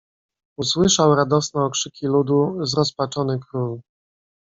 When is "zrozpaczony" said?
2.65-3.39